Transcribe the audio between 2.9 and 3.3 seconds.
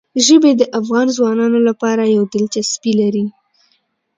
لري.